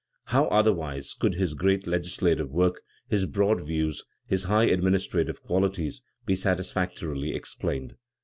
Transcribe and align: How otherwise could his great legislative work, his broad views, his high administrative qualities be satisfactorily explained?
How 0.25 0.45
otherwise 0.47 1.13
could 1.13 1.35
his 1.35 1.53
great 1.53 1.85
legislative 1.85 2.49
work, 2.49 2.81
his 3.07 3.27
broad 3.27 3.61
views, 3.63 4.03
his 4.25 4.45
high 4.45 4.63
administrative 4.65 5.43
qualities 5.43 6.01
be 6.25 6.35
satisfactorily 6.35 7.35
explained? 7.35 7.93